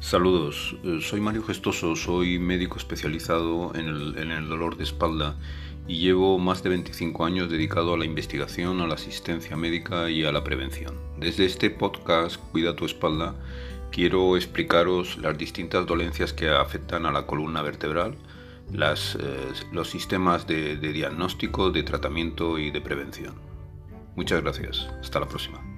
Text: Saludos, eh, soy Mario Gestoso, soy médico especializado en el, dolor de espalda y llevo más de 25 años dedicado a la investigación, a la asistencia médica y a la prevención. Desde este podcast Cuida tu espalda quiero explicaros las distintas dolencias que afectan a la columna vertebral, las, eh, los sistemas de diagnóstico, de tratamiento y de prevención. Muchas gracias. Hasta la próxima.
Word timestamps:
Saludos, 0.00 0.76
eh, 0.84 1.00
soy 1.02 1.20
Mario 1.20 1.42
Gestoso, 1.42 1.96
soy 1.96 2.38
médico 2.38 2.78
especializado 2.78 3.72
en 3.74 3.88
el, 3.88 4.48
dolor 4.48 4.76
de 4.76 4.84
espalda 4.84 5.34
y 5.88 5.98
llevo 5.98 6.38
más 6.38 6.62
de 6.62 6.70
25 6.70 7.24
años 7.24 7.50
dedicado 7.50 7.94
a 7.94 7.98
la 7.98 8.04
investigación, 8.04 8.80
a 8.80 8.86
la 8.86 8.94
asistencia 8.94 9.56
médica 9.56 10.08
y 10.08 10.24
a 10.24 10.30
la 10.30 10.44
prevención. 10.44 10.94
Desde 11.18 11.46
este 11.46 11.70
podcast 11.70 12.36
Cuida 12.52 12.76
tu 12.76 12.84
espalda 12.86 13.34
quiero 13.90 14.36
explicaros 14.36 15.18
las 15.18 15.36
distintas 15.36 15.84
dolencias 15.84 16.32
que 16.32 16.48
afectan 16.48 17.04
a 17.04 17.10
la 17.10 17.26
columna 17.26 17.60
vertebral, 17.62 18.16
las, 18.72 19.16
eh, 19.16 19.52
los 19.72 19.90
sistemas 19.90 20.46
de 20.46 20.76
diagnóstico, 20.76 21.70
de 21.70 21.82
tratamiento 21.82 22.56
y 22.58 22.70
de 22.70 22.80
prevención. 22.80 23.34
Muchas 24.14 24.42
gracias. 24.42 24.88
Hasta 25.00 25.20
la 25.20 25.26
próxima. 25.26 25.77